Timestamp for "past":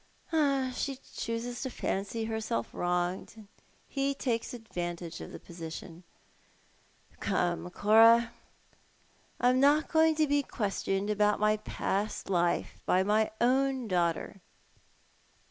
11.57-12.31